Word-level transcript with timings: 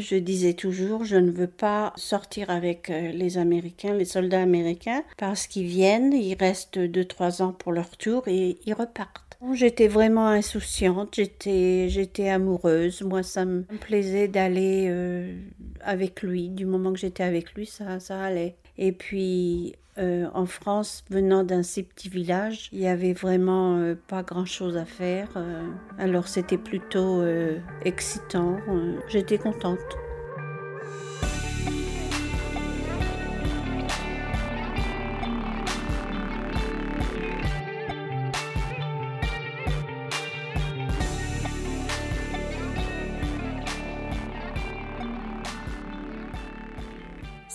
Je 0.00 0.16
disais 0.16 0.54
toujours, 0.54 1.04
je 1.04 1.14
ne 1.14 1.30
veux 1.30 1.46
pas 1.46 1.92
sortir 1.94 2.50
avec 2.50 2.90
euh, 2.90 3.12
les 3.12 3.38
Américains, 3.38 3.94
les 3.94 4.04
soldats 4.04 4.42
américains, 4.42 5.04
parce 5.18 5.46
qu'ils 5.46 5.68
viennent, 5.68 6.12
ils 6.12 6.34
restent 6.34 6.78
2-3 6.78 7.42
ans 7.42 7.52
pour 7.52 7.70
leur 7.70 7.96
tour 7.96 8.26
et 8.26 8.58
ils 8.66 8.74
repartent. 8.74 9.38
J'étais 9.52 9.86
vraiment 9.86 10.26
insouciante, 10.26 11.14
j'étais, 11.14 11.88
j'étais 11.90 12.28
amoureuse. 12.28 13.02
Moi, 13.02 13.22
ça 13.22 13.44
me 13.44 13.62
plaisait 13.62 14.26
d'aller 14.26 14.88
euh, 14.88 15.32
avec 15.80 16.22
lui. 16.22 16.48
Du 16.48 16.66
moment 16.66 16.92
que 16.92 16.98
j'étais 16.98 17.22
avec 17.22 17.54
lui, 17.54 17.66
ça, 17.66 18.00
ça 18.00 18.20
allait. 18.20 18.56
Et 18.78 18.92
puis, 18.92 19.76
euh, 19.98 20.26
en 20.34 20.46
France, 20.46 21.04
venant 21.08 21.44
d'un 21.44 21.62
si 21.62 21.84
petit 21.84 22.08
village, 22.08 22.68
il 22.72 22.80
y 22.80 22.86
avait 22.86 23.12
vraiment 23.12 23.76
euh, 23.76 23.94
pas 24.08 24.22
grand 24.22 24.44
chose 24.44 24.76
à 24.76 24.84
faire. 24.84 25.28
Euh, 25.36 25.68
alors 25.98 26.26
c'était 26.26 26.58
plutôt 26.58 27.22
excitant. 27.84 28.58
J'étais 29.08 29.38
contente. 29.38 29.78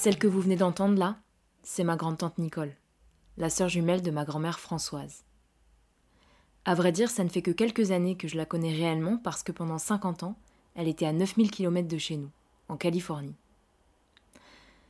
Celle 0.01 0.17
que 0.17 0.27
vous 0.27 0.39
venez 0.39 0.55
d'entendre 0.55 0.97
là, 0.97 1.17
c'est 1.61 1.83
ma 1.83 1.97
grande-tante 1.97 2.37
Nicole, 2.37 2.73
la 3.35 3.49
sœur 3.49 3.67
jumelle 3.67 4.01
de 4.01 4.11
ma 4.11 4.23
grand-mère 4.23 4.57
Françoise. 4.57 5.25
À 6.63 6.73
vrai 6.73 6.93
dire, 6.93 7.09
ça 7.09 7.25
ne 7.25 7.27
fait 7.27 7.41
que 7.41 7.51
quelques 7.51 7.91
années 7.91 8.15
que 8.15 8.29
je 8.29 8.37
la 8.37 8.45
connais 8.45 8.71
réellement 8.71 9.17
parce 9.17 9.43
que 9.43 9.51
pendant 9.51 9.77
50 9.77 10.23
ans, 10.23 10.37
elle 10.75 10.87
était 10.87 11.05
à 11.05 11.11
9000 11.11 11.51
km 11.51 11.85
de 11.85 11.97
chez 11.97 12.15
nous, 12.15 12.29
en 12.69 12.77
Californie. 12.77 13.35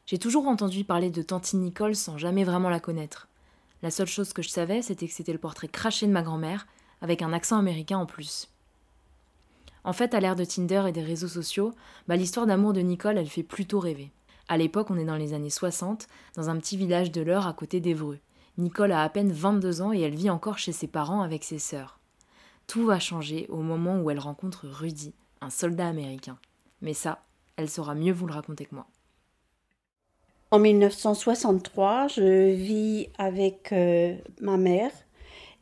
J'ai 0.05 0.20
toujours 0.20 0.48
entendu 0.48 0.84
parler 0.84 1.09
de 1.09 1.23
tante 1.23 1.55
Nicole 1.55 1.95
sans 1.95 2.20
jamais 2.20 2.44
vraiment 2.44 2.70
la 2.70 2.80
connaître. 2.80 3.30
La 3.81 3.89
seule 3.89 4.05
chose 4.05 4.31
que 4.31 4.44
je 4.44 4.50
savais, 4.50 4.83
c'était 4.83 5.08
que 5.08 5.14
c'était 5.14 5.33
le 5.33 5.39
portrait 5.39 5.70
craché 5.70 6.05
de 6.05 6.11
ma 6.11 6.22
grand-mère, 6.22 6.67
avec 7.02 7.23
un 7.23 7.33
accent 7.33 7.58
américain 7.58 7.98
en 7.98 8.05
plus. 8.05 8.48
En 9.83 9.94
fait, 9.94 10.14
à 10.14 10.20
l'ère 10.20 10.36
de 10.36 10.45
Tinder 10.45 10.83
et 10.88 10.92
des 10.92 11.02
réseaux 11.02 11.28
sociaux, 11.28 11.73
bah, 12.08 12.16
l'histoire 12.16 12.45
d'amour 12.45 12.73
de 12.73 12.81
Nicole, 12.81 13.17
elle 13.17 13.28
fait 13.28 13.42
plutôt 13.42 13.80
rêver. 13.80 14.11
À 14.50 14.58
l'époque, 14.58 14.89
on 14.89 14.97
est 14.97 15.05
dans 15.05 15.16
les 15.16 15.33
années 15.33 15.52
60, 15.52 16.08
dans 16.36 16.50
un 16.50 16.58
petit 16.58 16.75
village 16.75 17.11
de 17.11 17.22
l'Eure 17.22 17.45
à 17.45 17.53
côté 17.53 17.80
d'Evreux. 17.80 18.17
Nicole 18.58 18.92
a 18.92 19.03
à 19.03 19.09
peine 19.09 19.31
22 19.31 19.81
ans 19.81 19.94
et 19.94 20.02
elle 20.02 20.16
vit 20.16 20.31
encore 20.31 20.58
chez 20.58 20.72
ses 20.72 20.88
parents 20.88 21.22
avec 21.22 21.44
ses 21.44 21.59
sœurs. 21.59 22.00
Tout 22.66 22.86
va 22.86 23.00
changer 23.00 23.45
au 23.50 23.61
moment 23.61 24.00
où 24.00 24.09
elle 24.09 24.20
rencontre 24.20 24.67
Rudy, 24.67 25.14
un 25.39 25.52
soldat 25.52 25.88
américain. 25.88 26.38
Mais 26.81 26.95
ça, 26.95 27.23
elle 27.58 27.70
saura 27.70 27.94
mieux 27.94 28.11
vous 28.11 28.25
le 28.25 28.33
raconter 28.33 28.66
que 28.66 28.73
moi. 28.73 28.88
En 30.50 30.58
1963, 30.58 32.08
je 32.08 32.53
vis 32.55 33.08
avec 33.20 33.72
euh, 33.72 34.17
ma 34.42 34.58
mère 34.58 34.92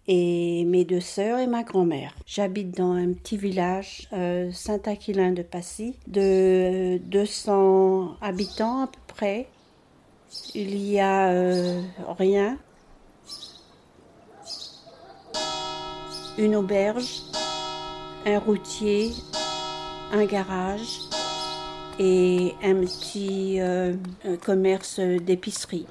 et 0.07 0.63
mes 0.65 0.85
deux 0.85 1.01
sœurs 1.01 1.39
et 1.39 1.47
ma 1.47 1.63
grand-mère. 1.63 2.13
J'habite 2.25 2.75
dans 2.77 2.93
un 2.93 3.11
petit 3.13 3.37
village, 3.37 4.07
euh, 4.13 4.51
Saint-Aquilin 4.51 5.31
de 5.31 5.43
Passy, 5.43 5.95
de 6.07 6.97
200 6.97 8.15
habitants 8.21 8.83
à 8.83 8.87
peu 8.87 8.99
près. 9.07 9.47
Il 10.55 10.77
y 10.77 10.99
a 10.99 11.29
euh, 11.29 11.81
rien. 12.17 12.57
Une 16.37 16.55
auberge, 16.55 17.23
un 18.25 18.39
routier, 18.39 19.11
un 20.13 20.25
garage 20.25 20.99
et 21.99 22.53
un 22.63 22.75
petit 22.75 23.59
euh, 23.59 23.93
commerce 24.45 24.99
d'épicerie. 24.99 25.87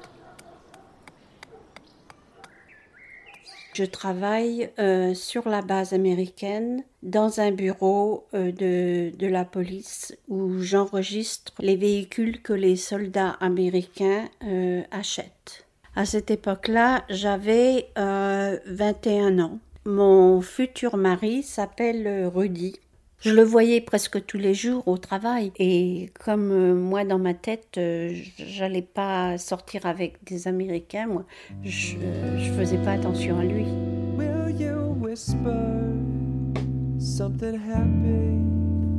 Je 3.77 3.83
travaille 3.83 4.71
euh, 4.79 5.13
sur 5.13 5.47
la 5.47 5.61
base 5.61 5.93
américaine 5.93 6.83
dans 7.03 7.41
un 7.41 7.51
bureau 7.51 8.25
euh, 8.33 8.51
de, 8.51 9.15
de, 9.15 9.27
la 9.27 9.45
police 9.45 10.17
où 10.27 10.57
j'enregistre 10.63 11.53
les 11.59 11.75
véhicules 11.75 12.41
que 12.41 12.53
les 12.53 12.75
soldats 12.75 13.37
américains 13.39 14.29
euh, 14.43 14.81
achètent. 14.89 15.67
À 15.95 16.05
cette 16.05 16.31
époque-là, 16.31 17.03
j'avais 17.09 17.91
21 17.95 19.37
ans. 19.37 19.59
Mon 19.85 20.41
futur 20.41 20.97
mari 20.97 21.43
s'appelle 21.43 22.31
Rudy. 22.33 22.79
Je 23.19 23.31
le 23.31 23.41
voyais 23.41 23.81
presque 23.81 24.23
tous 24.27 24.37
les 24.37 24.53
jours 24.53 24.87
au 24.87 24.99
travail 24.99 25.51
et 25.57 26.11
comme 26.23 26.51
euh, 26.51 26.75
moi 26.75 27.03
dans 27.03 27.17
ma 27.17 27.33
tête, 27.33 27.75
euh, 27.79 28.13
j'allais 28.37 28.83
pas 28.83 29.39
sortir 29.39 29.87
avec 29.87 30.23
des 30.23 30.47
Américains, 30.47 31.07
moi, 31.07 31.25
je, 31.63 31.95
je 32.37 32.51
faisais 32.51 32.77
pas 32.77 32.91
attention 32.91 33.39
à 33.39 33.43
lui. 33.43 33.65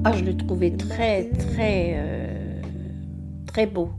Ah, 0.05 0.13
je 0.13 0.25
le 0.25 0.37
trouvais 0.37 0.73
très 0.73 1.31
très 1.31 1.95
euh, 1.95 2.61
très 3.47 3.67
beau. 3.67 3.91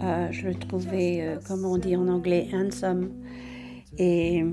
je 0.00 0.48
le 0.48 0.54
trouvais, 0.54 1.38
comme 1.48 1.64
on 1.64 1.78
dit 1.78 1.96
en 1.96 2.08
anglais, 2.08 2.46
handsome. 2.52 3.08
Et 3.96 4.44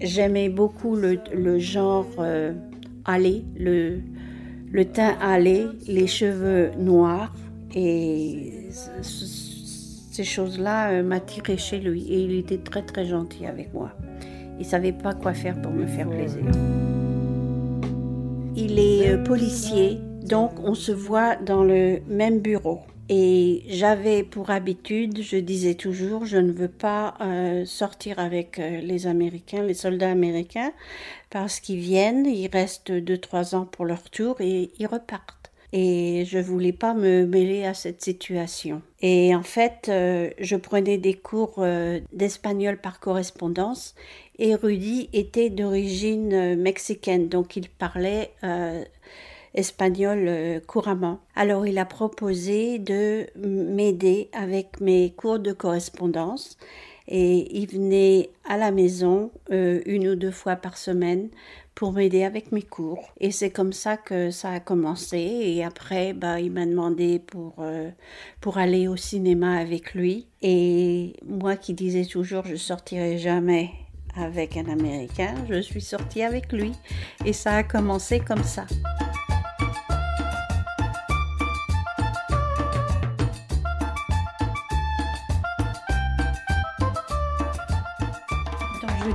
j'aimais 0.00 0.48
beaucoup 0.48 0.96
le, 0.96 1.18
le 1.34 1.58
genre 1.58 2.06
le, 3.08 4.00
le 4.72 4.84
teint 4.84 5.16
allé, 5.20 5.66
les 5.86 6.06
cheveux 6.06 6.70
noirs 6.78 7.34
et 7.74 8.68
ces 8.70 10.24
choses-là 10.24 10.90
euh, 10.90 11.02
m'attiraient 11.02 11.58
chez 11.58 11.78
lui 11.78 12.06
et 12.10 12.20
il 12.20 12.32
était 12.36 12.58
très 12.58 12.82
très 12.82 13.04
gentil 13.04 13.46
avec 13.46 13.72
moi. 13.74 13.90
Il 14.58 14.64
savait 14.64 14.92
pas 14.92 15.12
quoi 15.12 15.34
faire 15.34 15.60
pour 15.60 15.72
me 15.72 15.86
faire 15.86 16.08
plaisir. 16.08 16.42
Il 18.56 18.78
est 18.78 19.10
euh, 19.10 19.22
policier, 19.22 19.98
donc 20.26 20.52
on 20.64 20.74
se 20.74 20.92
voit 20.92 21.36
dans 21.36 21.62
le 21.62 21.98
même 22.08 22.40
bureau. 22.40 22.80
Et 23.08 23.62
j'avais 23.68 24.24
pour 24.24 24.50
habitude, 24.50 25.22
je 25.22 25.36
disais 25.36 25.74
toujours, 25.74 26.24
je 26.24 26.38
ne 26.38 26.50
veux 26.50 26.68
pas 26.68 27.14
euh, 27.20 27.64
sortir 27.64 28.18
avec 28.18 28.58
euh, 28.58 28.80
les 28.80 29.06
Américains, 29.06 29.62
les 29.62 29.74
soldats 29.74 30.10
américains, 30.10 30.72
parce 31.30 31.60
qu'ils 31.60 31.78
viennent, 31.78 32.26
ils 32.26 32.48
restent 32.48 32.90
deux 32.90 33.18
trois 33.18 33.54
ans 33.54 33.64
pour 33.64 33.84
leur 33.84 34.10
tour 34.10 34.40
et 34.40 34.70
ils 34.80 34.86
repartent. 34.88 35.52
Et 35.72 36.24
je 36.26 36.38
voulais 36.38 36.72
pas 36.72 36.94
me 36.94 37.26
mêler 37.26 37.64
à 37.64 37.74
cette 37.74 38.02
situation. 38.02 38.82
Et 39.02 39.36
en 39.36 39.42
fait, 39.42 39.88
euh, 39.88 40.30
je 40.40 40.56
prenais 40.56 40.98
des 40.98 41.14
cours 41.14 41.64
d'espagnol 42.12 42.78
par 42.78 42.98
correspondance 42.98 43.94
et 44.38 44.54
Rudy 44.54 45.10
était 45.12 45.50
d'origine 45.50 46.56
mexicaine, 46.56 47.28
donc 47.28 47.56
il 47.56 47.68
parlait 47.68 48.32
espagnol 49.56 50.26
euh, 50.28 50.60
couramment. 50.60 51.20
Alors 51.34 51.66
il 51.66 51.78
a 51.78 51.84
proposé 51.84 52.78
de 52.78 53.26
m'aider 53.36 54.28
avec 54.32 54.80
mes 54.80 55.12
cours 55.16 55.38
de 55.38 55.52
correspondance 55.52 56.56
et 57.08 57.56
il 57.58 57.68
venait 57.68 58.30
à 58.48 58.56
la 58.56 58.70
maison 58.70 59.30
euh, 59.50 59.80
une 59.86 60.08
ou 60.08 60.14
deux 60.16 60.30
fois 60.30 60.56
par 60.56 60.76
semaine 60.76 61.28
pour 61.74 61.92
m'aider 61.92 62.24
avec 62.24 62.52
mes 62.52 62.62
cours. 62.62 63.12
Et 63.20 63.30
c'est 63.30 63.50
comme 63.50 63.72
ça 63.72 63.96
que 63.96 64.30
ça 64.30 64.50
a 64.50 64.60
commencé. 64.60 65.18
Et 65.18 65.62
après, 65.62 66.14
bah, 66.14 66.40
il 66.40 66.50
m'a 66.50 66.64
demandé 66.64 67.18
pour, 67.18 67.56
euh, 67.58 67.90
pour 68.40 68.56
aller 68.56 68.88
au 68.88 68.96
cinéma 68.96 69.58
avec 69.58 69.94
lui. 69.94 70.26
Et 70.40 71.12
moi 71.24 71.54
qui 71.56 71.74
disais 71.74 72.06
toujours, 72.06 72.44
je 72.46 72.56
sortirai 72.56 73.18
jamais 73.18 73.70
avec 74.16 74.56
un 74.56 74.68
Américain, 74.70 75.34
je 75.50 75.60
suis 75.60 75.82
sortie 75.82 76.22
avec 76.22 76.50
lui. 76.50 76.72
Et 77.26 77.34
ça 77.34 77.56
a 77.56 77.62
commencé 77.62 78.20
comme 78.20 78.42
ça. 78.42 78.64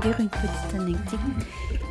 Dire 0.01 0.19
une 0.19 0.29
petite 0.29 0.75
anecdote. 0.75 1.19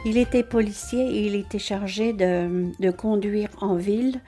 Il 0.05 0.17
était 0.17 0.43
policier 0.43 1.01
et 1.01 1.27
il 1.27 1.35
était 1.35 1.59
chargé 1.59 2.13
de, 2.13 2.73
de 2.81 2.91
conduire 2.91 3.51
en 3.61 3.77
ville 3.77 4.21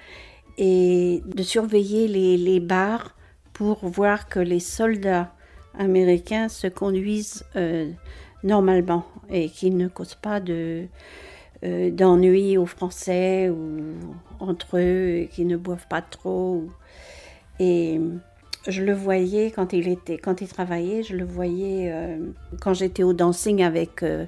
et 0.58 1.22
de 1.24 1.42
surveiller 1.42 2.08
les, 2.08 2.36
les, 2.36 2.60
bars 2.60 3.16
pour 3.52 3.86
voir 3.86 4.28
que 4.28 4.38
les 4.38 4.60
soldats 4.60 5.32
américains 5.78 6.48
se 6.48 6.66
conduisent 6.66 7.44
euh, 7.56 7.90
normalement 8.44 9.04
et 9.30 9.48
qu'ils 9.48 9.76
ne 9.76 9.88
causent 9.88 10.14
pas 10.14 10.40
de, 10.40 10.86
euh, 11.64 11.90
d'ennuis 11.90 12.58
aux 12.58 12.66
Français 12.66 13.48
ou 13.48 13.94
entre 14.40 14.78
eux, 14.78 15.28
qu'ils 15.32 15.46
ne 15.46 15.56
boivent 15.56 15.88
pas 15.88 16.02
trop. 16.02 16.64
Et 17.58 18.00
je 18.66 18.82
le 18.82 18.94
voyais 18.94 19.50
quand 19.50 19.72
il 19.72 19.88
était, 19.88 20.18
quand 20.18 20.40
il 20.40 20.48
travaillait, 20.48 21.02
je 21.02 21.16
le 21.16 21.24
voyais 21.24 21.90
euh, 21.92 22.18
quand 22.60 22.74
j'étais 22.74 23.02
au 23.02 23.12
dancing 23.12 23.62
avec 23.62 24.02
euh, 24.02 24.26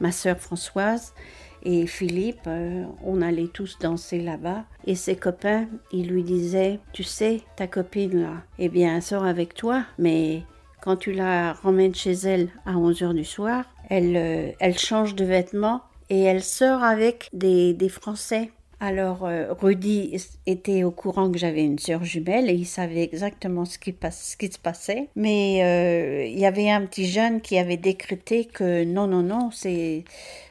ma 0.00 0.12
sœur 0.12 0.38
Françoise. 0.38 1.14
Et 1.62 1.86
Philippe, 1.86 2.46
euh, 2.46 2.84
on 3.04 3.22
allait 3.22 3.48
tous 3.48 3.78
danser 3.80 4.20
là-bas. 4.20 4.64
Et 4.86 4.94
ses 4.94 5.16
copains, 5.16 5.66
ils 5.92 6.08
lui 6.08 6.22
disaient, 6.22 6.78
tu 6.92 7.02
sais, 7.02 7.40
ta 7.56 7.66
copine 7.66 8.22
là, 8.22 8.42
eh 8.58 8.68
bien, 8.68 8.96
elle 8.96 9.02
sort 9.02 9.24
avec 9.24 9.54
toi, 9.54 9.84
mais 9.98 10.42
quand 10.80 10.96
tu 10.96 11.12
la 11.12 11.54
ramènes 11.54 11.94
chez 11.94 12.12
elle 12.12 12.50
à 12.66 12.74
11h 12.74 13.14
du 13.14 13.24
soir, 13.24 13.64
elle, 13.90 14.78
change 14.78 15.16
de 15.16 15.24
vêtements 15.24 15.82
et 16.08 16.22
elle 16.22 16.44
sort 16.44 16.84
avec 16.84 17.30
des 17.32 17.88
Français. 17.88 18.52
Alors, 18.78 19.24
euh, 19.24 19.54
Rudy 19.54 20.16
était 20.44 20.84
au 20.84 20.90
courant 20.90 21.32
que 21.32 21.38
j'avais 21.38 21.64
une 21.64 21.78
sœur 21.78 22.04
jumelle 22.04 22.50
et 22.50 22.54
il 22.54 22.66
savait 22.66 23.02
exactement 23.02 23.64
ce 23.64 23.78
qui, 23.78 23.92
se 23.92 24.58
passait. 24.58 25.08
Mais 25.16 25.62
euh, 25.62 26.26
il 26.26 26.38
y 26.38 26.44
avait 26.44 26.70
un 26.70 26.84
petit 26.84 27.06
jeune 27.06 27.40
qui 27.40 27.58
avait 27.58 27.78
décrété 27.78 28.44
que 28.44 28.84
non, 28.84 29.06
non, 29.06 29.22
non, 29.22 29.50
c'est, 29.50 30.04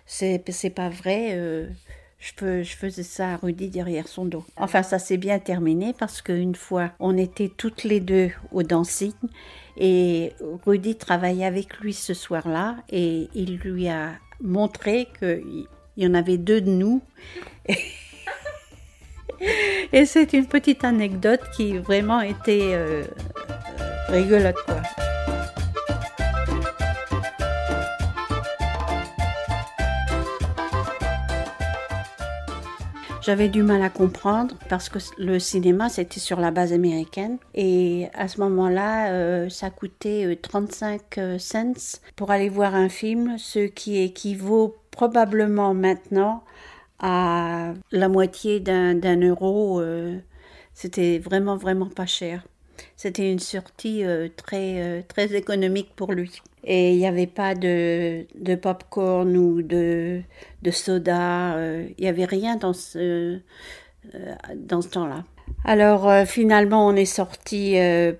c'est, 0.07 0.69
pas 0.73 0.89
vrai. 0.89 1.33
Euh, 1.33 1.67
je, 2.17 2.63
je 2.63 2.75
faisais 2.75 3.03
ça 3.03 3.33
à 3.33 3.37
Rudy 3.37 3.69
derrière 3.69 4.07
son 4.07 4.25
dos. 4.25 4.43
Enfin, 4.57 4.81
ça 4.81 4.97
s'est 4.97 5.17
bien 5.17 5.37
terminé 5.37 5.93
parce 5.93 6.23
qu'une 6.23 6.55
fois, 6.55 6.93
on 6.99 7.15
était 7.19 7.51
toutes 7.55 7.83
les 7.83 7.99
deux 7.99 8.31
au 8.51 8.63
dancing 8.63 9.13
et 9.77 10.31
Rudy 10.65 10.95
travaillait 10.95 11.45
avec 11.45 11.77
lui 11.77 11.93
ce 11.93 12.15
soir-là 12.15 12.77
et 12.89 13.29
il 13.35 13.57
lui 13.57 13.87
a 13.87 14.13
montré 14.41 15.09
qu'il 15.19 15.67
y 15.97 16.07
en 16.07 16.15
avait 16.15 16.39
deux 16.39 16.61
de 16.61 16.71
nous. 16.71 17.03
Et 19.93 20.05
c'est 20.05 20.33
une 20.33 20.47
petite 20.47 20.83
anecdote 20.83 21.41
qui 21.55 21.77
vraiment 21.77 22.21
était 22.21 22.71
euh, 22.73 23.03
rigolote, 24.09 24.57
quoi. 24.65 24.81
J'avais 33.25 33.49
du 33.49 33.63
mal 33.63 33.81
à 33.81 33.89
comprendre 33.89 34.53
parce 34.69 34.87
que 34.87 34.99
le 35.17 35.39
cinéma 35.39 35.89
c'était 35.89 36.19
sur 36.19 36.39
la 36.39 36.51
base 36.51 36.73
américaine 36.73 37.39
et 37.55 38.07
à 38.13 38.27
ce 38.27 38.39
moment-là 38.41 39.09
euh, 39.13 39.49
ça 39.49 39.71
coûtait 39.71 40.37
35 40.39 41.17
euh, 41.17 41.39
cents 41.39 41.97
pour 42.15 42.29
aller 42.29 42.49
voir 42.49 42.75
un 42.75 42.87
film, 42.87 43.39
ce 43.39 43.65
qui 43.65 43.97
équivaut 43.99 44.75
probablement 44.91 45.73
maintenant 45.73 46.43
à 46.99 47.73
la 47.91 48.09
moitié 48.09 48.59
d'un 48.59 49.21
euro. 49.21 49.79
Euh, 49.79 50.17
c'était 50.73 51.19
vraiment, 51.19 51.57
vraiment 51.57 51.89
pas 51.89 52.05
cher. 52.05 52.45
C'était 52.97 53.31
une 53.31 53.39
sortie 53.39 54.03
euh, 54.03 54.27
très, 54.35 54.81
euh, 54.81 55.01
très 55.07 55.33
économique 55.35 55.91
pour 55.95 56.11
lui. 56.13 56.41
Et 56.63 56.93
il 56.93 56.97
n'y 56.97 57.07
avait 57.07 57.27
pas 57.27 57.55
de, 57.55 58.25
de 58.35 58.55
pop-corn 58.55 59.37
ou 59.37 59.61
de, 59.61 60.21
de 60.61 60.71
soda. 60.71 61.57
Il 61.97 62.01
n'y 62.01 62.07
avait 62.07 62.25
rien 62.25 62.55
dans 62.55 62.73
ce, 62.73 63.39
dans 64.55 64.81
ce 64.81 64.89
temps-là. 64.89 65.23
Alors 65.63 66.25
finalement, 66.25 66.87
on 66.87 66.95
est 66.95 67.05
sortis 67.05 67.75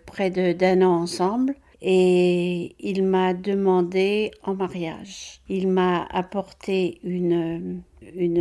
près 0.06 0.30
d'un 0.30 0.84
an 0.84 1.02
ensemble 1.02 1.56
et 1.88 2.76
il 2.80 3.04
m'a 3.04 3.36
demandé 3.36 4.32
en 4.42 4.56
mariage. 4.56 5.40
Il 5.48 5.68
m'a 5.68 6.04
apporté 6.06 7.00
une 7.04 7.84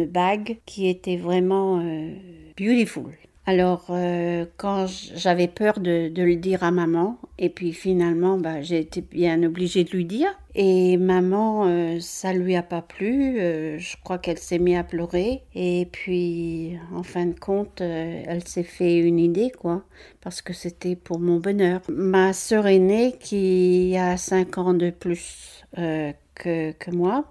bague 0.07 0.57
qui 0.65 0.89
était 0.89 1.19
vraiment 1.19 1.79
euh, 1.79 2.15
beautiful. 2.57 3.13
Alors, 3.47 3.87
euh, 3.91 4.47
quand 4.57 4.87
j'avais 4.87 5.49
peur 5.49 5.79
de, 5.79 6.11
le 6.17 6.37
dire 6.37 6.65
à 6.65 6.71
maman, 6.71 7.19
et 7.39 7.51
puis 7.51 7.75
finalement, 7.75 8.39
bah, 8.39 8.63
j'ai 8.63 8.79
été 8.79 9.03
bien 9.03 9.43
obligée 9.43 9.85
de 9.85 9.91
lui 9.91 10.07
dire. 10.07 10.29
Et 10.55 10.97
maman, 10.97 11.67
euh, 11.67 11.99
ça 12.01 12.33
lui 12.33 12.57
a 12.57 12.63
pas 12.63 12.81
plu. 12.81 13.37
je 13.37 13.97
crois 14.03 14.17
qu'elle 14.17 14.39
s'est 14.39 14.59
mise 14.59 14.79
à 14.79 14.85
pleurer. 14.85 15.43
Et 15.55 15.89
puis, 15.93 16.79
en 16.95 17.03
fin 17.03 17.27
de 17.27 17.39
compte, 17.39 17.83
elle 17.83 18.47
s'est 18.49 18.63
fait 18.63 18.97
une 18.99 19.19
idée, 19.19 19.51
quoi, 19.51 19.85
parce 20.23 20.41
que 20.41 20.55
c'était 20.55 20.97
pour 20.97 21.19
mon 21.19 21.39
bonheur. 21.39 21.83
Ma 21.89 22.33
sœur 22.33 22.67
aînée, 22.67 23.17
qui 23.21 23.95
a 23.99 24.17
5 24.17 24.57
ans 24.57 24.73
de 24.75 24.89
plus 24.89 25.65
que 25.75 26.91
moi, 26.93 27.31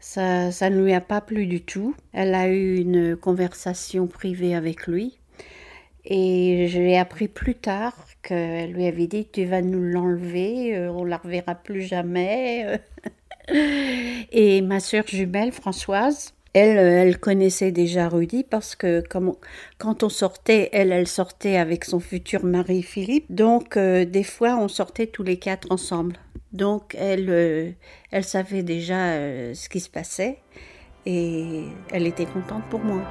ça, 0.00 0.70
ne 0.70 0.82
lui 0.82 0.94
a 0.94 1.00
pas 1.00 1.20
plu 1.20 1.46
du 1.46 1.60
tout. 1.60 1.94
Elle 2.12 2.34
a 2.34 2.48
eu 2.48 2.76
une 2.76 3.16
conversation 3.16 4.06
privée 4.06 4.54
avec 4.54 4.86
lui. 4.86 5.18
Et 6.06 6.66
je 6.68 6.78
l'ai 6.78 6.96
appris 6.96 7.28
plus 7.28 7.54
tard 7.54 7.94
qu'elle 8.22 8.72
lui 8.72 8.86
avait 8.86 9.06
dit 9.06 9.26
Tu 9.30 9.44
vas 9.44 9.60
nous 9.60 9.82
l'enlever, 9.82 10.74
euh, 10.74 10.90
on 10.90 11.04
la 11.04 11.18
reverra 11.18 11.54
plus 11.54 11.82
jamais. 11.82 12.80
Et 14.32 14.62
ma 14.62 14.80
sœur 14.80 15.06
jumelle, 15.06 15.52
Françoise, 15.52 16.32
elle, 16.52 16.78
euh, 16.78 17.12
connaissait 17.12 17.70
déjà 17.70 18.08
Rudy 18.08 18.42
parce 18.42 18.74
que 18.74 19.04
quand 19.78 20.02
on 20.02 20.08
sortait, 20.08 20.68
elle, 20.72 20.90
elle 20.90 21.06
sortait 21.06 21.56
avec 21.56 21.84
son 21.84 22.00
futur 22.00 22.44
mari 22.44 22.82
Philippe. 22.82 23.26
Donc, 23.30 23.76
euh, 23.76 24.04
des 24.04 24.24
fois, 24.24 24.56
on 24.56 24.68
sortait 24.68 25.06
tous 25.06 25.22
les 25.22 25.38
quatre 25.38 25.70
ensemble. 25.70 26.16
Donc 26.52 26.96
elle, 26.98 27.30
euh, 27.30 27.70
elle 28.10 28.24
savait 28.24 28.62
déjà 28.62 29.12
euh, 29.12 29.54
ce 29.54 29.68
qui 29.68 29.78
se 29.80 29.88
passait 29.88 30.38
et 31.06 31.64
elle 31.92 32.06
était 32.06 32.26
contente 32.26 32.64
pour 32.68 32.80
moi. 32.80 33.02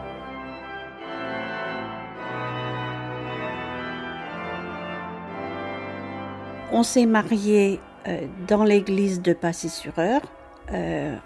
On 6.71 6.83
s'est 6.83 7.05
mariés 7.05 7.79
euh, 8.07 8.27
dans 8.47 8.63
l'église 8.63 9.21
de 9.21 9.33
Passy-sur-Eure, 9.33 10.21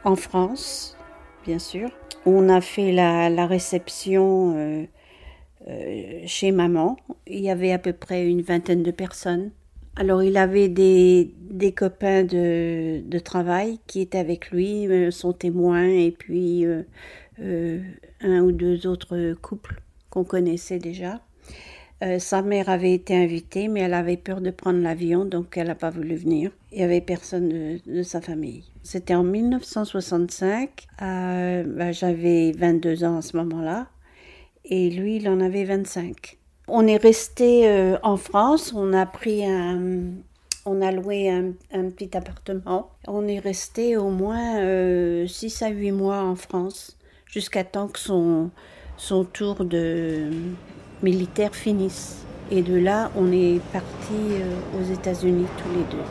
en 0.06 0.16
France, 0.16 0.98
bien 1.46 1.60
sûr. 1.60 1.90
On 2.26 2.48
a 2.48 2.62
fait 2.62 2.94
la, 2.94 3.30
la 3.30 3.46
réception 3.46 4.88
chez 6.26 6.52
maman. 6.52 6.96
Il 7.28 7.42
y 7.42 7.50
avait 7.50 7.74
à 7.74 7.80
peu 7.80 7.92
près 7.92 8.26
une 8.26 8.42
vingtaine 8.42 8.84
de 8.84 8.92
personnes. 8.92 9.52
Alors 9.96 10.24
il 10.24 10.38
avait 10.38 10.70
des, 10.70 11.36
des 11.40 11.72
copains 11.72 12.24
de, 12.24 13.02
de, 13.06 13.20
travail 13.20 13.80
qui 13.86 14.02
étaient 14.02 14.18
avec 14.18 14.50
lui, 14.50 14.88
euh, 14.88 15.12
son 15.12 15.34
témoin, 15.34 15.84
et 15.86 16.10
puis 16.10 16.66
euh, 16.66 16.82
euh, 17.40 17.80
un 18.22 18.42
ou 18.42 18.52
deux 18.52 18.88
autres 18.88 19.34
couples 19.42 19.82
qu'on 20.10 20.24
connaissait 20.24 20.80
déjà. 20.80 21.22
sa 22.20 22.42
mère 22.42 22.70
avait 22.70 22.94
été 22.94 23.16
invitée, 23.16 23.68
mais 23.68 23.82
elle 23.82 23.94
avait 23.94 24.18
peur 24.18 24.42
de 24.42 24.50
prendre 24.52 24.80
l'avion, 24.80 25.26
donc 25.26 25.58
elle 25.58 25.68
n'a 25.68 25.76
pas 25.76 25.92
voulu 25.92 26.16
venir. 26.16 26.52
Il 26.72 26.80
n'y 26.80 26.84
avait 26.84 27.00
personne 27.02 27.50
de, 27.50 27.80
de, 27.86 28.04
sa 28.04 28.20
famille. 28.20 28.64
C'était 28.82 29.16
en 29.16 29.24
1965. 29.24 30.88
Bah, 31.00 31.92
j'avais 31.92 32.52
22 32.52 33.04
ans 33.04 33.18
à 33.18 33.22
ce 33.22 33.38
moment-là, 33.38 33.88
et 34.66 34.90
lui, 34.90 35.18
il 35.18 35.30
en 35.30 35.40
avait 35.40 35.66
25. 35.66 36.40
On 36.68 36.88
est 36.88 36.98
resté 36.98 37.68
euh, 37.68 37.98
en 38.04 38.16
France, 38.16 38.72
on 38.74 38.94
a 38.94 39.06
pris 39.06 39.46
un, 39.46 40.14
on 40.66 40.82
a 40.82 40.92
loué 40.92 41.30
un, 41.30 41.52
petit 41.90 42.16
appartement. 42.16 42.92
On 43.08 43.28
est 43.28 43.40
resté 43.40 43.98
au 43.98 44.10
moins 44.10 44.56
6 45.28 45.62
euh, 45.62 45.66
à 45.66 45.70
8 45.70 45.92
mois 45.92 46.22
en 46.22 46.36
France, 46.36 46.98
jusqu'à 47.26 47.66
temps 47.66 47.90
que 47.90 48.00
son, 48.00 48.50
son 48.96 49.26
tour 49.26 49.66
de 49.66 50.30
militaire 51.02 51.54
finisse. 51.54 52.24
Et 52.50 52.62
de 52.62 52.76
là, 52.76 53.12
on 53.16 53.30
est 53.32 53.62
parti 53.72 54.14
euh, 54.14 54.56
aux 54.80 54.84
États-Unis 54.94 55.48
tous 55.58 55.70
les 55.70 55.84
deux. 55.92 56.04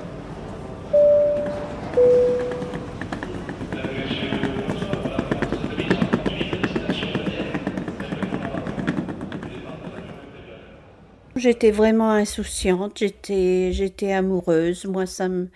J'étais 11.42 11.72
vraiment 11.72 12.12
insouciante, 12.12 12.98
j'étais, 12.98 13.72
j'étais 13.72 14.12
amoureuse. 14.12 14.84
Moi, 14.84 15.06
ça 15.06 15.28
me, 15.28 15.48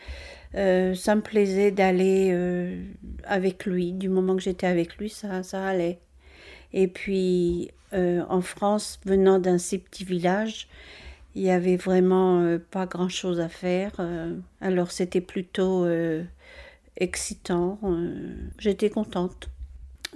euh, 0.57 0.97
ça 0.97 1.15
me 1.15 1.21
plaisait 1.21 1.71
d'aller 1.71 2.31
euh, 2.33 2.83
avec 3.23 3.67
lui. 3.67 3.93
Du 3.93 4.09
moment 4.09 4.35
que 4.35 4.43
j'étais 4.43 4.67
avec 4.67 4.97
lui, 4.97 5.11
ça, 5.11 5.45
ça 5.45 5.65
allait. 5.65 6.01
Et 6.73 6.89
puis, 6.89 7.71
euh, 7.93 8.25
en 8.29 8.41
France, 8.41 8.99
venant 9.05 9.39
d'un 9.39 9.59
si 9.59 9.79
petit 9.79 10.05
village, 10.05 10.67
il 11.37 11.43
y 11.43 11.51
avait 11.51 11.77
vraiment 11.77 12.59
pas 12.73 12.87
grand-chose 12.87 13.39
à 13.39 13.49
faire. 13.49 13.93
alors, 14.61 14.91
c'était 14.91 15.21
plutôt 15.21 15.87
excitant. 16.97 17.79
j'étais 18.59 18.91
contente 18.91 19.51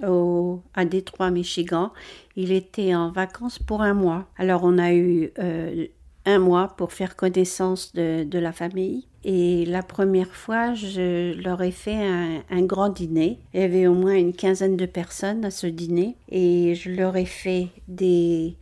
au, 0.05 0.61
à 0.73 0.85
Détroit, 0.85 1.31
Michigan. 1.31 1.91
Il 2.35 2.51
était 2.51 2.95
en 2.95 3.11
vacances 3.11 3.59
pour 3.59 3.81
un 3.81 3.93
mois. 3.93 4.25
Alors 4.37 4.61
on 4.63 4.77
a 4.77 4.93
eu 4.93 5.31
euh, 5.39 5.87
un 6.25 6.39
mois 6.39 6.69
pour 6.77 6.93
faire 6.93 7.15
connaissance 7.15 7.93
de, 7.93 8.37
la 8.37 8.51
famille. 8.51 9.07
Et 9.23 9.65
la 9.65 9.83
première 9.83 10.33
fois, 10.33 10.73
je 10.73 11.39
leur 11.41 11.61
ai 11.61 11.71
fait 11.71 11.95
un, 11.95 12.41
un, 12.49 12.61
grand 12.63 12.89
dîner. 12.89 13.39
Il 13.53 13.59
y 13.59 13.63
avait 13.63 13.85
au 13.85 13.93
moins 13.93 14.15
une 14.15 14.33
quinzaine 14.33 14.77
de 14.77 14.85
personnes 14.87 15.45
à 15.45 15.51
ce 15.51 15.67
dîner. 15.67 16.15
Et 16.29 16.73
je 16.75 16.89
leur 16.89 17.15
ai 17.17 17.25
fait 17.25 17.67
des, 17.87 18.55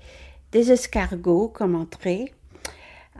des 0.51 0.71
escargots 0.71 1.47
comme 1.47 1.75
entrée 1.75 2.33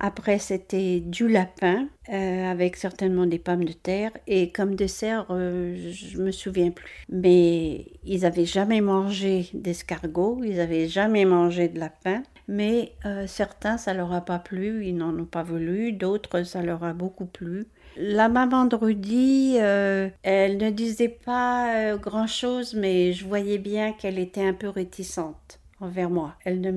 Après, 0.01 0.39
c'était 0.39 1.01
du 1.01 1.27
lapin, 1.27 1.88
euh, 2.08 2.50
avec 2.50 2.77
certainement 2.77 3.25
des 3.25 3.38
pommes 3.38 3.65
de 3.65 3.74
terre. 3.74 4.12
Et 4.27 4.50
comme 4.50 4.75
dessert, 4.75 5.25
euh, 5.29 5.91
je 5.91 6.18
me 6.20 6.32
souviens 6.32 6.72
plus. 6.72 7.06
Mais 7.10 7.88
ils 8.06 8.22
n'avaient 8.22 8.46
jamais 8.46 8.79
mangé 8.79 9.50
d'escargot, 9.53 10.41
ils 10.46 10.56
n'avaient 10.56 10.88
jamais 10.88 11.25
mangé 11.25 11.68
de 11.68 11.79
lapin. 11.79 12.24
Mais 12.48 12.94
euh, 13.06 13.27
certains, 13.27 13.77
ça 13.77 13.94
leur 13.94 14.13
a 14.13 14.22
pas 14.22 14.39
plu, 14.39 14.86
ils 14.86 14.96
n'en 14.96 15.18
ont 15.20 15.25
pas 15.25 15.44
voulu. 15.44 15.91
D'autres, 15.91 16.44
ça 16.44 16.62
leur 16.62 16.86
a 16.86 16.94
beaucoup 16.94 17.25
plu. 17.25 17.68
La 17.98 18.29
maman 18.29 18.65
de 18.65 18.77
Rudy, 18.77 19.58
elle 19.58 20.58
ne 20.58 20.70
disait 20.70 21.10
pas 21.10 21.98
grand-chose, 21.98 22.74
mais 22.74 23.12
je 23.12 23.25
voyais 23.25 23.58
bien 23.58 23.91
qu'elle 23.91 24.20
était 24.20 24.46
un 24.46 24.53
peu 24.53 24.70
réticente 24.70 25.60
envers 25.82 26.10
moi. 26.10 26.36
Elle 26.46 26.62
ne 26.62 26.72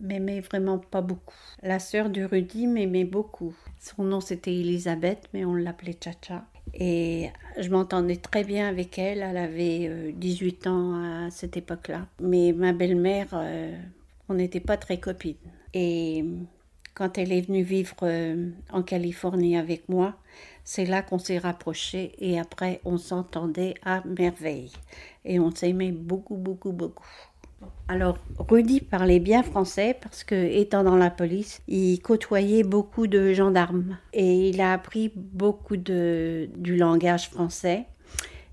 m'aimait 0.00 0.40
vraiment 0.40 0.78
pas 0.78 1.00
beaucoup. 1.00 1.34
La 1.62 1.78
sœur 1.78 2.10
de 2.10 2.22
Rudy 2.22 2.66
m'aimait 2.66 3.04
beaucoup. 3.04 3.54
Son 3.78 4.04
nom 4.04 4.20
c'était 4.20 4.54
Elisabeth, 4.54 5.28
mais 5.32 5.44
on 5.44 5.54
l'appelait 5.54 5.96
Chacha. 6.02 6.44
Et 6.74 7.30
je 7.58 7.68
m'entendais 7.70 8.16
très 8.16 8.44
bien 8.44 8.68
avec 8.68 8.98
elle. 8.98 9.22
Elle 9.22 9.36
avait 9.36 10.12
18 10.12 10.66
euh, 10.66 10.70
ans 10.70 11.26
à 11.26 11.30
cette 11.30 11.56
époque-là. 11.56 12.06
Mais 12.20 12.52
ma 12.52 12.72
belle-mère, 12.72 13.28
euh, 13.32 13.76
on 14.28 14.34
n'était 14.34 14.60
pas 14.60 14.76
très 14.76 14.98
copines. 14.98 15.36
Et 15.74 16.24
quand 16.94 17.16
elle 17.16 17.32
est 17.32 17.42
venue 17.42 17.62
vivre 17.62 17.94
euh, 18.02 18.50
en 18.72 18.82
Californie 18.82 19.56
avec 19.56 19.88
moi, 19.88 20.16
c'est 20.64 20.84
là 20.84 21.00
qu'on 21.00 21.18
s'est 21.18 21.38
rapprochés 21.38 22.12
et 22.18 22.38
après 22.38 22.80
on 22.84 22.98
s'entendait 22.98 23.74
à 23.84 24.02
merveille. 24.04 24.72
Et 25.24 25.38
on 25.38 25.54
s'aimait 25.54 25.92
beaucoup, 25.92 26.36
beaucoup, 26.36 26.72
beaucoup. 26.72 27.06
Alors, 27.90 28.18
Rudy 28.38 28.80
parlait 28.80 29.18
bien 29.18 29.42
français 29.42 29.96
parce 29.98 30.22
que, 30.22 30.34
étant 30.34 30.84
dans 30.84 30.96
la 30.96 31.08
police, 31.08 31.62
il 31.68 32.00
côtoyait 32.00 32.62
beaucoup 32.62 33.06
de 33.06 33.32
gendarmes 33.32 33.96
et 34.12 34.50
il 34.50 34.60
a 34.60 34.74
appris 34.74 35.10
beaucoup 35.16 35.78
de, 35.78 36.50
du 36.58 36.76
langage 36.76 37.30
français 37.30 37.86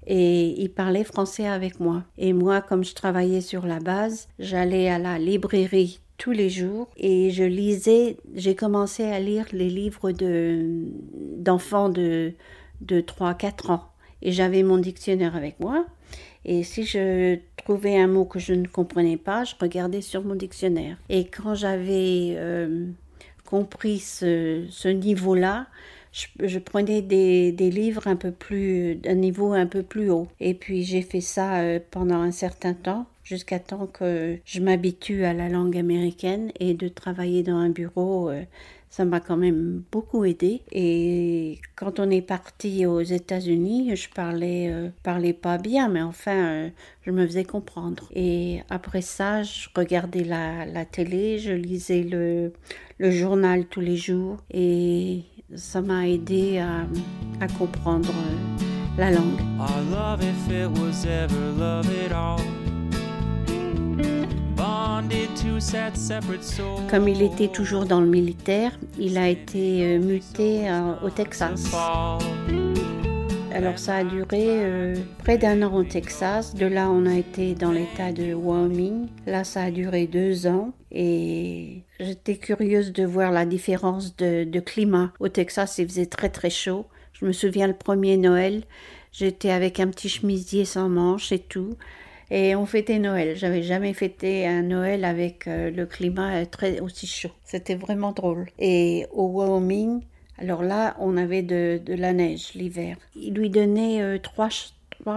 et 0.07 0.61
il 0.61 0.69
parlait 0.69 1.03
français 1.03 1.47
avec 1.47 1.81
moi. 1.81 2.03
Et 2.17 2.31
moi, 2.31 2.61
comme 2.61 2.85
je 2.85 2.95
travaillais 2.95 3.41
sur 3.41 3.65
la 3.65 3.79
base, 3.79 4.29
j'allais 4.39 4.89
à 4.89 4.99
la 4.99 5.19
librairie 5.19 5.99
tous 6.17 6.31
les 6.31 6.49
jours 6.49 6.87
et 6.95 7.29
je 7.31 7.43
lisais, 7.43 8.15
j'ai 8.35 8.55
commencé 8.55 9.03
à 9.03 9.19
lire 9.19 9.47
les 9.51 9.69
livres 9.69 10.11
de, 10.11 10.85
d'enfants 11.37 11.89
de, 11.89 12.31
de 12.79 13.01
3-4 13.01 13.71
ans. 13.71 13.83
Et 14.21 14.31
j'avais 14.31 14.63
mon 14.63 14.77
dictionnaire 14.77 15.35
avec 15.35 15.59
moi 15.59 15.85
et 16.45 16.63
si 16.63 16.83
je 16.83 17.39
trouvais 17.57 17.97
un 17.97 18.07
mot 18.07 18.25
que 18.25 18.39
je 18.39 18.53
ne 18.53 18.67
comprenais 18.67 19.17
pas, 19.17 19.43
je 19.43 19.55
regardais 19.59 20.01
sur 20.01 20.23
mon 20.23 20.35
dictionnaire. 20.35 20.97
Et 21.09 21.25
quand 21.25 21.55
j'avais 21.55 22.35
euh, 22.37 22.85
compris 23.45 23.97
ce, 23.99 24.87
niveau-là, 24.87 25.65
je, 26.11 26.59
prenais 26.59 27.01
des, 27.01 27.51
livres 27.51 28.07
un 28.07 28.15
peu 28.15 28.31
plus, 28.31 28.95
d'un 28.95 29.15
niveau 29.15 29.53
un 29.53 29.65
peu 29.65 29.81
plus 29.81 30.11
haut. 30.11 30.27
Et 30.39 30.53
puis 30.53 30.83
j'ai 30.83 31.01
fait 31.01 31.21
ça 31.21 31.61
euh, 31.61 31.79
pendant 31.89 32.21
un 32.21 32.31
certain 32.31 32.73
temps, 32.73 33.07
jusqu'à 33.23 33.57
temps 33.57 33.87
que 33.87 34.37
je 34.45 34.59
m'habitue 34.59 35.25
à 35.25 35.33
la 35.33 35.49
langue 35.49 35.77
américaine 35.77 36.51
et 36.59 36.75
de 36.75 36.87
travailler 36.87 37.41
dans 37.41 37.57
un 37.57 37.69
bureau. 37.69 38.29
Ça 38.95 39.03
m'a 39.03 39.19
quand 39.19 39.35
même 39.35 39.83
beaucoup 39.91 40.23
aidé. 40.23 40.61
Et 40.71 41.59
quand 41.75 41.99
on 41.99 42.09
est 42.09 42.21
parti 42.21 42.85
aux 42.85 43.01
États-Unis, 43.01 43.93
je 43.93 44.07
parlais, 44.09 44.69
euh, 44.71 44.87
parlais 45.03 45.33
pas 45.33 45.57
bien, 45.57 45.89
mais 45.89 46.01
enfin, 46.01 46.45
euh, 46.45 46.69
je 47.01 47.11
me 47.11 47.27
faisais 47.27 47.43
comprendre. 47.43 48.05
Et 48.15 48.61
après 48.69 49.01
ça, 49.01 49.43
je 49.43 49.67
regardais 49.75 50.23
la, 50.23 50.65
la 50.65 50.85
télé, 50.85 51.39
je 51.39 51.51
lisais 51.51 52.03
le, 52.03 52.53
le, 52.97 53.11
journal 53.11 53.65
tous 53.65 53.81
les 53.81 53.97
jours 53.97 54.37
et 54.49 55.23
ça 55.55 55.81
m'a 55.81 56.07
aidé 56.07 56.59
à, 56.59 56.87
à 57.41 57.49
comprendre 57.49 58.13
euh, 58.13 58.63
la 58.97 59.11
langue. 59.11 59.41
Comme 66.89 67.07
il 67.07 67.21
était 67.21 67.47
toujours 67.47 67.85
dans 67.85 68.01
le 68.01 68.07
militaire, 68.07 68.71
il 68.97 69.17
a 69.17 69.29
été 69.29 69.83
euh, 69.83 69.99
muté 69.99 70.69
euh, 70.69 70.93
au 71.03 71.09
Texas. 71.09 71.71
Alors 73.53 73.79
ça 73.79 73.95
a 73.95 74.03
duré 74.03 74.43
euh, 74.43 74.95
près 75.19 75.37
d'un 75.37 75.61
an 75.63 75.73
au 75.73 75.83
Texas. 75.83 76.53
De 76.55 76.65
là, 76.65 76.89
on 76.89 77.05
a 77.05 77.15
été 77.15 77.55
dans 77.55 77.71
l'état 77.71 78.11
de 78.11 78.33
Wyoming. 78.33 79.07
Là, 79.25 79.43
ça 79.43 79.63
a 79.63 79.71
duré 79.71 80.07
deux 80.07 80.45
ans. 80.45 80.73
Et 80.91 81.83
j'étais 81.99 82.37
curieuse 82.37 82.91
de 82.91 83.05
voir 83.05 83.31
la 83.31 83.45
différence 83.45 84.15
de, 84.17 84.43
de, 84.43 84.59
climat. 84.59 85.13
Au 85.19 85.29
Texas, 85.29 85.77
il 85.77 85.87
faisait 85.87 86.05
très 86.05 86.29
très 86.29 86.49
chaud. 86.49 86.85
Je 87.13 87.25
me 87.25 87.31
souviens 87.31 87.67
le 87.67 87.73
premier 87.73 88.17
Noël, 88.17 88.63
j'étais 89.13 89.51
avec 89.51 89.79
un 89.79 89.87
petit 89.87 90.09
chemisier 90.09 90.65
sans 90.65 90.89
manches 90.89 91.31
et 91.31 91.39
tout. 91.39 91.75
Et 92.31 92.55
on 92.55 92.65
fêtait 92.65 92.99
Noël. 92.99 93.35
J'avais 93.35 93.63
jamais 93.63 93.93
fêté 93.93 94.47
un 94.47 94.63
Noël 94.63 95.05
avec 95.05 95.47
euh, 95.47 95.69
le 95.69 95.85
climat 95.85 96.41
euh, 96.41 96.45
très 96.45 96.79
aussi 96.79 97.07
chaud. 97.07 97.31
C'était 97.43 97.75
vraiment 97.75 98.11
drôle. 98.11 98.47
Et 98.57 99.05
au 99.11 99.27
Wyoming, 99.27 100.01
alors 100.37 100.63
là, 100.63 100.95
on 100.99 101.17
avait 101.17 101.43
de, 101.43 101.79
la 101.87 102.13
neige 102.13 102.53
l'hiver. 102.55 102.97
Il 103.15 103.35
lui 103.35 103.49
donnait 103.49 104.01
euh, 104.01 104.17
trois, 104.17 104.49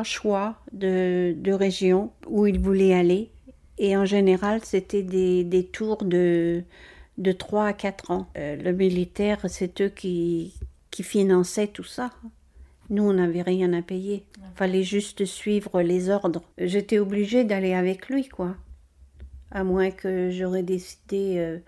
choix 0.05 0.57
de, 0.73 1.35
de 1.37 1.53
régions 1.53 2.13
où 2.27 2.47
il 2.47 2.61
voulait 2.61 2.95
aller. 2.95 3.31
Et 3.79 3.97
en 3.97 4.05
général, 4.05 4.61
c'était 4.65 5.03
des, 5.03 5.45
des 5.45 5.65
tours 5.65 6.05
de, 6.05 6.65
de 7.17 7.33
3 7.33 7.67
à 7.67 7.73
4 7.73 8.11
ans. 8.11 8.27
le 8.35 8.73
militaire, 8.73 9.39
c'est 9.49 9.81
eux 9.81 9.89
qui, 9.89 10.53
qui 10.91 11.05
finançaient 11.05 11.69
tout 11.69 11.85
ça. 11.85 12.11
Nous, 12.91 13.03
on 13.03 13.15
n'avait 13.15 13.43
rien 13.43 13.73
à 13.75 13.83
payer. 13.83 14.25
Fallait 14.55 14.83
juste 14.83 15.25
suivre 15.25 15.83
les 15.83 16.09
ordres. 16.09 16.43
J'étais 16.59 16.99
obligée 16.99 17.45
d'aller 17.45 17.75
avec 17.75 18.09
lui, 18.09 18.29
quoi. 18.29 18.57
À 19.51 19.63
moins 19.63 19.91
que 19.91 20.31
j'aurais 20.31 20.63
décidé, 20.63 21.35
euh, 21.39 21.59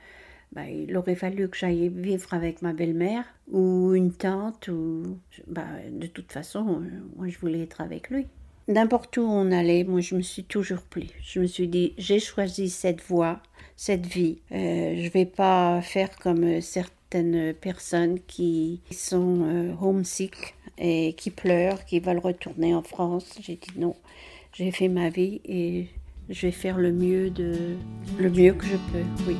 bah, 0.52 0.68
il 0.68 0.96
aurait 0.96 1.14
fallu 1.14 1.48
que 1.48 1.56
j'aille 1.56 1.88
vivre 1.88 2.32
avec 2.32 2.62
ma 2.62 2.72
belle-mère 2.72 3.24
ou 3.50 3.94
une 3.94 4.12
tante 4.12 4.68
ou, 4.68 5.18
bah, 5.46 5.66
de 5.90 6.06
toute 6.06 6.32
façon, 6.32 6.82
euh, 6.82 6.88
moi, 7.16 7.28
je 7.28 7.38
voulais 7.38 7.62
être 7.62 7.80
avec 7.80 8.10
lui. 8.10 8.26
N'importe 8.68 9.16
où 9.16 9.22
on 9.22 9.50
allait, 9.50 9.84
moi, 9.84 10.00
je 10.00 10.14
me 10.14 10.22
suis 10.22 10.44
toujours 10.44 10.82
plu. 10.82 11.06
Je 11.22 11.40
me 11.40 11.46
suis 11.46 11.68
dit, 11.68 11.94
j'ai 11.98 12.20
choisi 12.20 12.70
cette 12.70 13.02
voie, 13.02 13.42
cette 13.76 14.06
vie. 14.06 14.38
Euh, 14.52 14.94
je 14.96 15.10
vais 15.10 15.26
pas 15.26 15.82
faire 15.82 16.16
comme 16.18 16.60
certaines 16.60 17.54
personnes 17.54 18.20
qui 18.26 18.80
sont 18.90 19.74
homesick 19.80 20.54
et 20.80 21.12
qui 21.12 21.30
pleurent, 21.30 21.84
qui 21.84 22.00
veulent 22.00 22.18
retourner 22.18 22.74
en 22.74 22.82
France. 22.82 23.38
J'ai 23.40 23.56
dit 23.56 23.78
non, 23.78 23.94
j'ai 24.52 24.70
fait 24.72 24.88
ma 24.88 25.10
vie 25.10 25.40
et 25.44 25.86
je 26.28 26.46
vais 26.46 26.52
faire 26.52 26.78
le 26.78 26.92
mieux 26.92 27.30
de 27.30 27.76
le 28.18 28.30
mieux 28.30 28.54
que 28.54 28.66
je 28.66 28.76
peux. 28.92 29.04
Oui. 29.28 29.36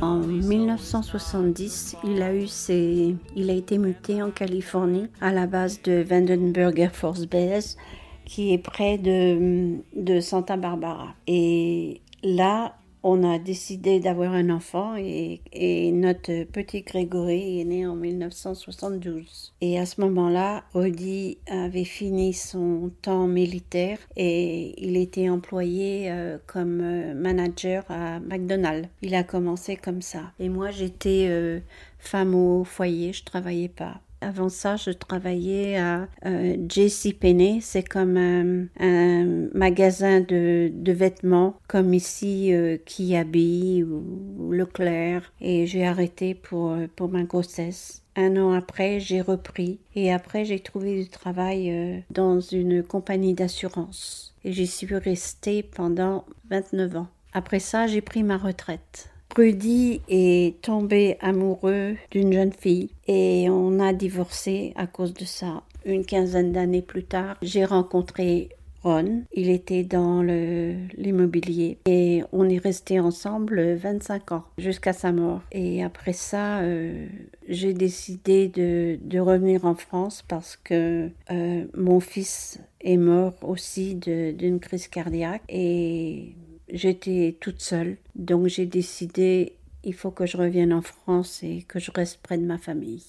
En 0.00 0.18
1970, 0.18 1.96
il 2.02 2.22
a, 2.22 2.34
eu 2.34 2.48
ses, 2.48 3.14
il 3.36 3.50
a 3.50 3.52
été 3.52 3.78
muté 3.78 4.20
en 4.20 4.32
Californie 4.32 5.06
à 5.20 5.32
la 5.32 5.46
base 5.46 5.80
de 5.82 6.02
Vandenberg 6.02 6.78
Air 6.80 6.94
Force 6.94 7.26
Base 7.26 7.76
qui 8.24 8.52
est 8.52 8.58
près 8.58 8.98
de, 8.98 10.20
Santa 10.20 10.56
Barbara. 10.56 11.14
Et 11.26 12.00
là, 12.22 12.76
on 13.02 13.24
a 13.24 13.38
décidé 13.38 13.98
d'avoir 13.98 14.32
un 14.32 14.50
enfant 14.50 14.94
et, 14.96 15.40
et, 15.52 15.90
notre 15.90 16.44
petit 16.44 16.82
Grégory 16.82 17.60
est 17.60 17.64
né 17.64 17.86
en 17.86 17.96
1972. 17.96 19.54
Et 19.60 19.78
à 19.78 19.86
ce 19.86 20.00
moment-là, 20.02 20.64
Audi 20.74 21.38
avait 21.48 21.84
fini 21.84 22.32
son 22.32 22.92
temps 23.02 23.26
militaire 23.26 23.98
et 24.16 24.74
il 24.84 24.96
était 24.96 25.28
employé 25.28 26.10
euh, 26.10 26.38
comme 26.46 26.80
euh, 26.80 27.14
manager 27.14 27.84
à 27.88 28.20
McDonald's. 28.20 28.88
Il 29.02 29.14
a 29.14 29.24
commencé 29.24 29.76
comme 29.76 30.02
ça. 30.02 30.32
Et 30.38 30.48
moi, 30.48 30.70
j'étais 30.70 31.26
euh, 31.28 31.58
femme 31.98 32.34
au 32.34 32.62
foyer, 32.62 33.12
je 33.12 33.24
travaillais 33.24 33.68
pas. 33.68 34.00
Avant 34.22 34.48
ça, 34.48 34.76
je 34.76 34.90
travaillais 34.90 35.76
à 35.76 36.08
euh, 36.26 36.56
JCPenney. 36.68 37.58
C'est 37.60 37.82
comme 37.82 38.16
un, 38.16 39.48
magasin 39.52 40.20
de, 40.20 40.70
vêtements, 40.92 41.56
comme 41.66 41.92
ici 41.92 42.54
euh, 42.54 42.78
Kiabi 42.84 43.82
ou, 43.82 44.52
Leclerc. 44.52 45.32
Et 45.40 45.66
j'ai 45.66 45.86
arrêté 45.86 46.34
pour, 46.34 46.70
euh, 46.70 46.86
pour 46.94 47.08
ma 47.08 47.24
grossesse. 47.24 48.02
Un 48.14 48.36
an 48.36 48.52
après, 48.52 49.00
j'ai 49.00 49.20
repris. 49.20 49.80
Et 49.94 50.12
après, 50.12 50.44
j'ai 50.44 50.60
trouvé 50.60 51.02
du 51.02 51.08
travail 51.08 51.70
euh, 51.70 51.98
dans 52.10 52.40
une 52.40 52.82
compagnie 52.82 53.34
d'assurance. 53.34 54.34
Et 54.44 54.52
j'y 54.52 54.66
suis 54.66 54.94
restée 54.94 55.62
pendant 55.62 56.26
29 56.50 56.96
ans. 56.96 57.08
Après 57.32 57.60
ça, 57.60 57.86
j'ai 57.86 58.02
pris 58.02 58.22
ma 58.22 58.36
retraite. 58.36 59.11
Rudy 59.34 60.02
est 60.08 60.60
tombé 60.60 61.16
amoureux 61.20 61.96
d'une 62.10 62.32
jeune 62.32 62.52
fille 62.52 62.90
et 63.06 63.48
on 63.48 63.80
a 63.80 63.94
divorcé 63.94 64.74
à 64.76 64.86
cause 64.86 65.14
de 65.14 65.24
ça. 65.24 65.62
Une 65.86 66.04
quinzaine 66.04 66.52
d'années 66.52 66.82
plus 66.82 67.04
tard, 67.04 67.36
j'ai 67.40 67.64
rencontré 67.64 68.50
Ron. 68.82 69.22
Il 69.32 69.48
était 69.48 69.84
dans 69.84 70.22
l'immobilier 70.22 71.78
et 71.86 72.22
on 72.32 72.48
est 72.48 72.58
resté 72.58 73.00
ensemble 73.00 73.74
25 73.74 74.32
ans 74.32 74.44
jusqu'à 74.58 74.92
sa 74.92 75.12
mort. 75.12 75.40
Et 75.50 75.82
après 75.82 76.12
ça, 76.12 76.60
euh, 76.60 77.06
j'ai 77.48 77.74
décidé 77.74 78.48
de, 78.48 79.18
revenir 79.18 79.64
en 79.64 79.74
France 79.74 80.24
parce 80.26 80.56
que 80.56 81.08
euh, 81.30 81.64
mon 81.74 82.00
fils 82.00 82.60
est 82.80 82.96
mort 82.96 83.34
aussi 83.42 83.94
d'une 83.94 84.58
crise 84.58 84.88
cardiaque 84.88 85.42
et 85.48 86.34
j'étais 86.72 87.36
toute 87.40 87.60
seule. 87.60 87.98
Donc 88.16 88.48
j'ai 88.48 88.66
décidé, 88.66 89.56
il 89.84 89.94
faut 89.94 90.10
que 90.10 90.26
je 90.26 90.36
revienne 90.36 90.72
en 90.72 90.82
France 90.82 91.42
et 91.42 91.64
que 91.68 91.78
je 91.78 91.90
reste 91.92 92.20
près 92.22 92.38
de 92.38 92.44
ma 92.44 92.58
famille. 92.58 93.04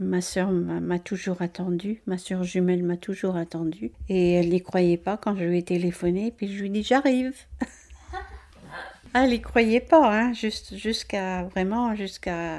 Ma 0.00 0.22
sœur 0.22 0.50
m'a 0.50 0.98
toujours 0.98 1.42
attendue, 1.42 2.02
ma 2.06 2.16
sœur 2.16 2.42
jumelle 2.44 2.82
m'a 2.82 2.96
toujours 2.96 3.36
attendue 3.36 3.92
et 4.08 4.32
elle 4.32 4.48
n'y 4.48 4.62
croyait 4.62 4.96
pas 4.96 5.18
quand 5.18 5.36
je 5.36 5.44
lui 5.44 5.58
ai 5.58 5.62
téléphoné 5.62 6.32
puis 6.34 6.48
je 6.48 6.60
lui 6.60 6.68
ai 6.68 6.70
dit 6.70 6.82
j'arrive. 6.82 7.36
elle 9.14 9.30
n'y 9.30 9.42
croyait 9.42 9.80
pas, 9.80 10.10
hein, 10.10 10.32
juste 10.32 10.76
jusqu'à 10.76 11.44
vraiment 11.44 11.94
jusqu'à 11.94 12.58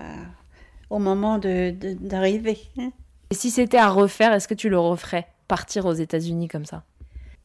au 0.91 0.99
moment 0.99 1.39
d'arriver. 1.39 2.59
De, 2.77 2.83
hein. 2.83 2.91
Et 3.31 3.35
si 3.35 3.49
c'était 3.49 3.77
à 3.77 3.89
refaire, 3.89 4.31
est-ce 4.31 4.47
que 4.47 4.53
tu 4.53 4.69
le 4.69 4.77
referais 4.77 5.25
Partir 5.47 5.87
aux 5.87 5.93
États-Unis 5.93 6.47
comme 6.47 6.65
ça? 6.65 6.83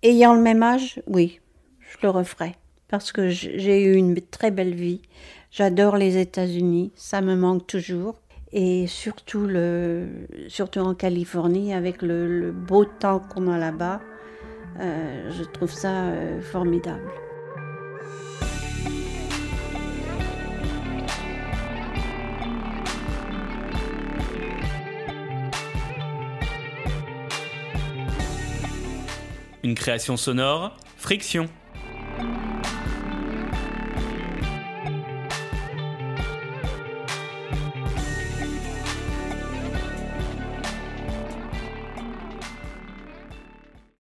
Ayant 0.03 0.35
le 0.35 0.43
même 0.43 0.63
âge, 0.63 1.01
oui, 1.07 1.41
je 1.81 1.97
le 2.03 2.11
referais 2.11 2.55
parce 2.89 3.13
que 3.13 3.29
j'ai 3.29 3.85
eu 3.85 3.95
une 3.95 4.21
très 4.21 4.51
belle 4.51 4.75
vie. 4.75 5.03
J'adore 5.51 5.97
les 5.97 6.19
États-Unis, 6.19 6.93
ça 6.95 7.21
me 7.21 7.37
manque 7.37 7.67
toujours. 7.67 8.21
Et 8.53 8.87
surtout, 8.87 9.47
le, 9.47 10.09
surtout 10.49 10.81
en 10.81 10.95
Californie, 10.95 11.75
avec 11.75 12.01
le, 12.01 12.51
beau 12.51 12.87
temps 12.87 13.21
qu'on 13.21 13.47
a 13.47 13.59
là-bas, 13.59 14.01
euh, 14.81 15.31
je 15.31 15.45
trouve 15.45 15.71
ça 15.71 16.05
euh, 16.05 16.41
formidable. 16.41 17.11
Une 29.63 29.75
création 29.75 30.17
sonore, 30.17 30.79
Friction. 30.97 31.49